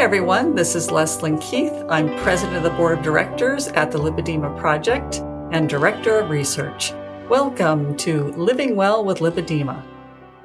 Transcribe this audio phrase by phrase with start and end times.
[0.00, 0.54] Everyone.
[0.54, 1.74] This is Leslyn Keith.
[1.90, 5.18] I'm president of the board of directors at the Lipedema Project
[5.52, 6.94] and director of research.
[7.28, 9.84] Welcome to Living Well with Lipedema.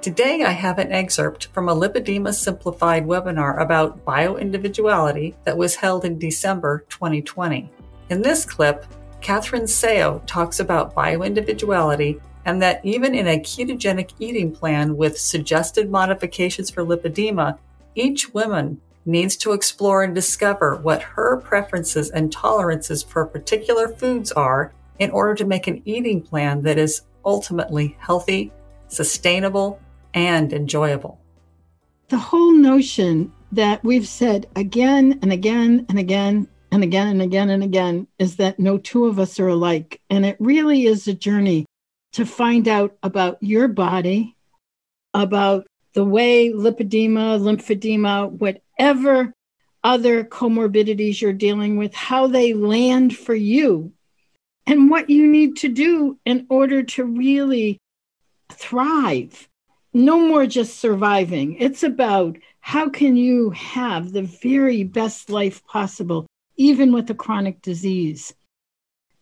[0.01, 6.03] Today, I have an excerpt from a Lipedema Simplified webinar about bioindividuality that was held
[6.03, 7.71] in December 2020.
[8.09, 8.85] In this clip,
[9.21, 15.89] Catherine Seo talks about bioindividuality and that even in a ketogenic eating plan with suggested
[15.89, 17.57] modifications for lipedema,
[17.95, 24.31] each woman needs to explore and discover what her preferences and tolerances for particular foods
[24.31, 28.51] are in order to make an eating plan that is ultimately healthy,
[28.87, 29.79] sustainable,
[30.13, 31.19] and enjoyable.
[32.09, 37.49] The whole notion that we've said again and again and again and again and again
[37.49, 40.01] and again is that no two of us are alike.
[40.09, 41.65] And it really is a journey
[42.13, 44.35] to find out about your body,
[45.13, 48.37] about the way lipedema, lymphedema,
[48.77, 49.33] whatever
[49.83, 53.91] other comorbidities you're dealing with, how they land for you,
[54.65, 57.77] and what you need to do in order to really
[58.51, 59.47] thrive.
[59.93, 61.55] No more just surviving.
[61.59, 66.25] It's about how can you have the very best life possible,
[66.57, 68.33] even with a chronic disease.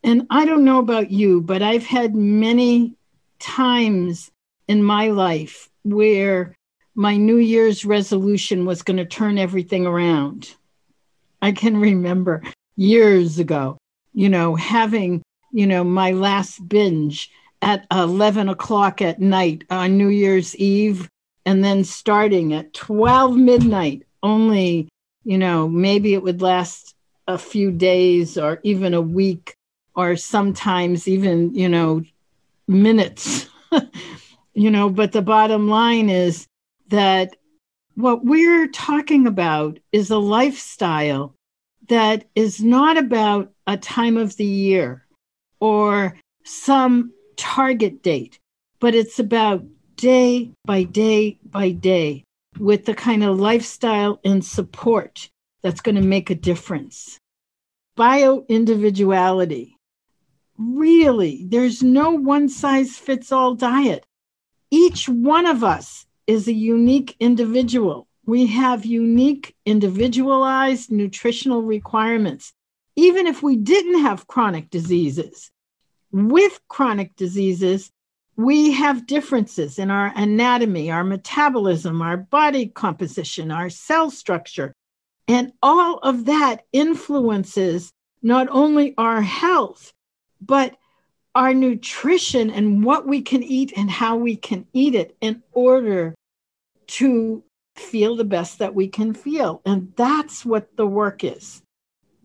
[0.02, 2.96] And I don't know about you, but I've had many
[3.40, 4.31] times
[4.68, 6.56] in my life where
[6.96, 10.56] my New Year's resolution was going to turn everything around.
[11.42, 12.44] I can remember
[12.76, 13.78] years ago,
[14.14, 20.10] you know, having, you know, my last binge at 11 o'clock at night on New
[20.10, 21.10] Year's Eve,
[21.46, 24.88] and then starting at 12 midnight, only,
[25.24, 26.96] you know, maybe it would last
[27.28, 29.56] a few days or even a week,
[29.96, 32.04] or sometimes even, you know,
[32.68, 33.48] minutes.
[34.54, 36.48] you know, but the bottom line is
[36.94, 37.36] that
[37.96, 41.34] what we're talking about is a lifestyle
[41.90, 45.04] that is not about a time of the year
[45.60, 48.38] or some target date,
[48.80, 49.66] but it's about
[49.96, 52.24] day by day by day
[52.59, 55.30] with the kind of lifestyle and support
[55.64, 57.18] that's going to make a difference.
[57.96, 59.76] Bio individuality.
[60.59, 64.06] Really, there's no one size fits all diet.
[64.70, 68.07] Each one of us is a unique individual.
[68.25, 72.53] We have unique, individualized nutritional requirements.
[72.95, 75.51] Even if we didn't have chronic diseases,
[76.11, 77.91] with chronic diseases,
[78.35, 84.73] we have differences in our anatomy, our metabolism, our body composition, our cell structure.
[85.28, 87.91] And all of that influences
[88.22, 89.94] not only our health,
[90.41, 90.75] but
[91.36, 96.14] our nutrition and what we can eat and how we can eat it in order
[96.86, 97.44] to
[97.76, 99.62] feel the best that we can feel.
[99.66, 101.62] And that's what the work is.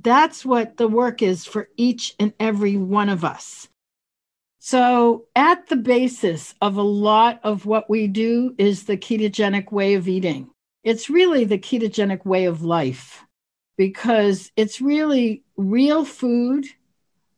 [0.01, 3.69] That's what the work is for each and every one of us.
[4.61, 9.95] So, at the basis of a lot of what we do is the ketogenic way
[9.95, 10.51] of eating.
[10.85, 13.25] It's really the ketogenic way of life
[13.77, 16.67] because it's really real food,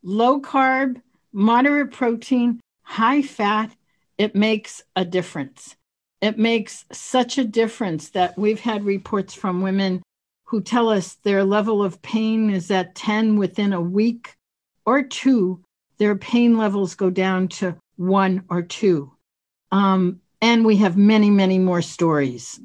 [0.03, 1.01] low carb,
[1.33, 3.75] moderate protein, high fat,
[4.19, 5.77] it makes a difference.
[6.21, 10.03] It makes such a difference that we've had reports from women
[10.45, 14.35] who tell us their level of pain is at 10 within a week
[14.85, 15.63] or two.
[15.99, 19.13] Their pain levels go down to one or two.
[19.71, 22.61] Um, and we have many, many more stories.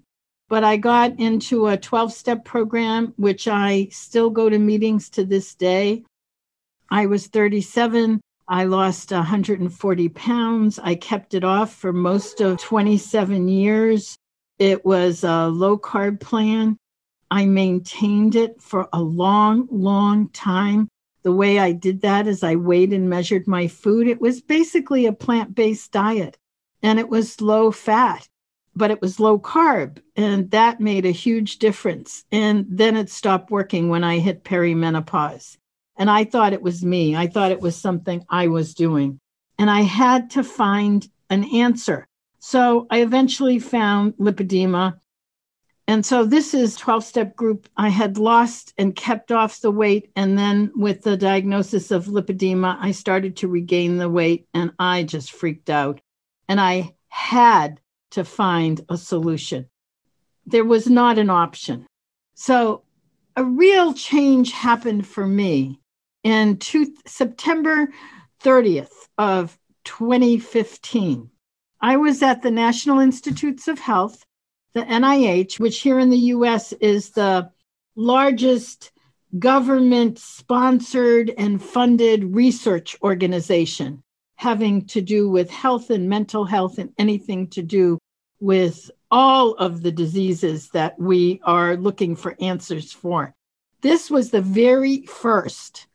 [0.49, 5.25] But I got into a 12 step program, which I still go to meetings to
[5.25, 6.03] this day.
[6.89, 8.21] I was 37.
[8.47, 10.77] I lost 140 pounds.
[10.77, 14.17] I kept it off for most of 27 years.
[14.59, 16.77] It was a low carb plan.
[17.31, 20.89] I maintained it for a long, long time.
[21.23, 24.07] The way I did that is I weighed and measured my food.
[24.07, 26.37] It was basically a plant based diet
[26.83, 28.29] and it was low fat,
[28.75, 29.97] but it was low carb.
[30.15, 32.25] And that made a huge difference.
[32.31, 35.57] And then it stopped working when I hit perimenopause.
[35.97, 37.15] And I thought it was me.
[37.15, 39.19] I thought it was something I was doing.
[39.57, 42.07] And I had to find an answer.
[42.39, 44.99] So I eventually found lipedema.
[45.87, 47.69] And so this is 12 step group.
[47.77, 50.11] I had lost and kept off the weight.
[50.15, 55.03] And then with the diagnosis of lipedema, I started to regain the weight and I
[55.03, 56.01] just freaked out.
[56.47, 57.79] And I had
[58.11, 59.67] to find a solution.
[60.45, 61.87] There was not an option.
[62.35, 62.83] So
[63.35, 65.79] a real change happened for me
[66.25, 67.87] in two, September
[68.43, 71.29] 30th of 2015.
[71.79, 74.25] I was at the National Institutes of Health,
[74.73, 77.51] the NIH, which here in the US is the
[77.95, 78.91] largest
[79.37, 84.01] government sponsored and funded research organization
[84.37, 87.99] having to do with health and mental health and anything to do
[88.39, 93.33] with all of the diseases that we are looking for answers for.
[93.81, 95.87] This was the very first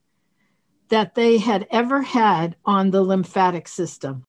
[0.91, 4.25] that they had ever had on the lymphatic system.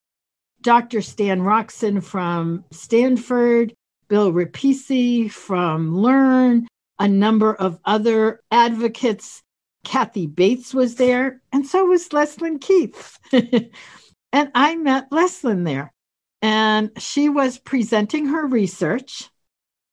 [0.62, 1.02] Dr.
[1.02, 3.74] Stan Rockson from Stanford,
[4.08, 6.68] Bill Repicci from Learn,
[6.98, 9.42] a number of other advocates.
[9.84, 13.18] Kathy Bates was there, and so was Leslyn Keith.
[13.32, 15.92] and I met Leslyn there,
[16.40, 19.28] and she was presenting her research.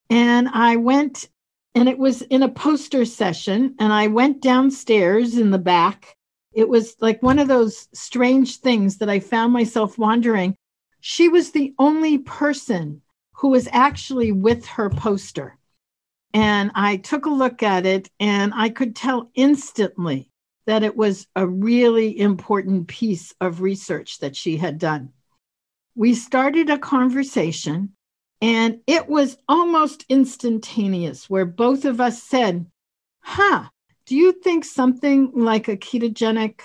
[0.08, 1.28] And I went,
[1.74, 6.16] and it was in a poster session, and I went downstairs in the back.
[6.52, 10.56] It was like one of those strange things that I found myself wondering.
[11.00, 13.02] She was the only person
[13.32, 15.56] who was actually with her poster.
[16.34, 20.30] And I took a look at it and I could tell instantly
[20.66, 25.12] that it was a really important piece of research that she had done.
[25.94, 27.94] We started a conversation
[28.40, 32.66] and it was almost instantaneous where both of us said,
[33.20, 33.68] Huh,
[34.10, 36.62] do you think something like a ketogenic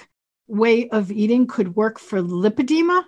[0.47, 3.05] way of eating could work for lipedema?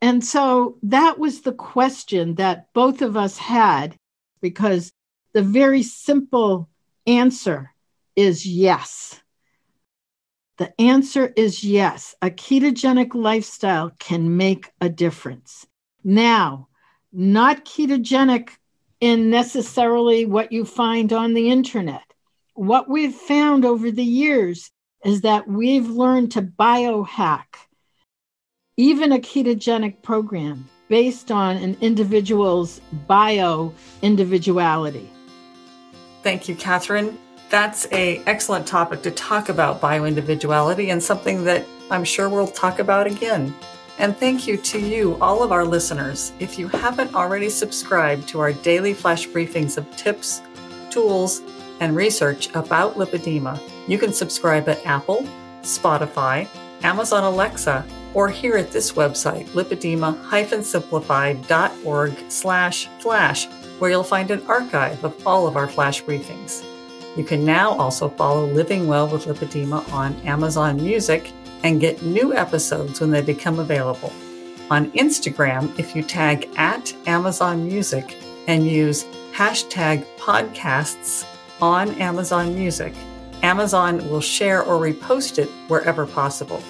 [0.00, 3.94] And so that was the question that both of us had
[4.40, 4.90] because
[5.34, 6.70] the very simple
[7.06, 7.70] answer
[8.16, 9.20] is yes.
[10.56, 12.14] The answer is yes.
[12.22, 15.66] A ketogenic lifestyle can make a difference.
[16.02, 16.68] Now,
[17.12, 18.52] not ketogenic
[19.02, 22.05] in necessarily what you find on the internet.
[22.56, 24.70] What we've found over the years
[25.04, 27.44] is that we've learned to biohack
[28.78, 35.10] even a ketogenic program based on an individual's bio individuality.
[36.22, 37.18] Thank you, Catherine.
[37.50, 42.78] That's a excellent topic to talk about bioindividuality and something that I'm sure we'll talk
[42.78, 43.54] about again.
[43.98, 46.32] And thank you to you, all of our listeners.
[46.40, 50.40] If you haven't already subscribed to our daily flash briefings of tips,
[50.90, 51.42] tools,
[51.80, 55.26] and research about lipedema, you can subscribe at Apple,
[55.62, 56.48] Spotify,
[56.82, 57.84] Amazon Alexa,
[58.14, 65.46] or here at this website, lipedema-simplified.org slash flash where you'll find an archive of all
[65.46, 66.64] of our flash briefings.
[67.16, 71.32] You can now also follow Living Well with Lipedema on Amazon Music
[71.62, 74.12] and get new episodes when they become available.
[74.70, 81.24] On Instagram, if you tag at Amazon Music and use hashtag podcasts
[81.60, 82.94] on Amazon Music,
[83.42, 86.62] Amazon will share or repost it wherever possible.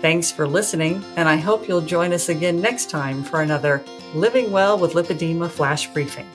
[0.00, 3.82] Thanks for listening, and I hope you'll join us again next time for another
[4.14, 6.28] Living Well with Lipedema flash briefing.